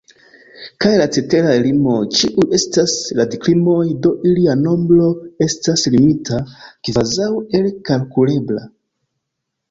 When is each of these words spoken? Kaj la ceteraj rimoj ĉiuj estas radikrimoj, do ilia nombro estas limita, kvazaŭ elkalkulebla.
Kaj 0.83 0.91
la 0.99 1.03
ceteraj 1.15 1.51
rimoj 1.65 1.97
ĉiuj 2.19 2.45
estas 2.57 2.95
radikrimoj, 3.19 3.83
do 4.05 4.13
ilia 4.29 4.55
nombro 4.61 5.09
estas 5.47 5.83
limita, 5.97 6.39
kvazaŭ 6.89 7.29
elkalkulebla. 7.61 8.65